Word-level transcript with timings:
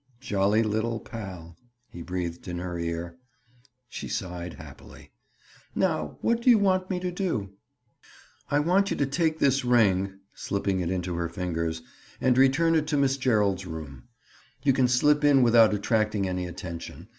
"Jolly 0.19 0.63
little 0.63 0.99
pal!" 0.99 1.57
he 1.91 2.01
breathed 2.01 2.47
in 2.47 2.57
her 2.57 2.79
ear. 2.79 3.19
She 3.87 4.07
sighed 4.07 4.55
happily. 4.55 5.11
"Now 5.75 6.17
what 6.21 6.41
do 6.41 6.49
you 6.49 6.57
want 6.57 6.89
me 6.89 6.99
to 6.99 7.11
do?" 7.11 7.51
"I 8.49 8.61
want 8.61 8.89
you 8.89 8.97
to 8.97 9.05
take 9.05 9.37
this 9.37 9.63
ring"—slipping 9.63 10.79
it 10.79 10.89
into 10.89 11.13
her 11.17 11.29
fingers—"and 11.29 12.35
return 12.35 12.73
it 12.73 12.87
to 12.87 12.97
Miss 12.97 13.15
Gerald's 13.15 13.67
room. 13.67 14.05
You 14.63 14.73
can 14.73 14.87
slip 14.87 15.23
in 15.23 15.43
without 15.43 15.71
attracting 15.71 16.27
any 16.27 16.47
attention. 16.47 17.09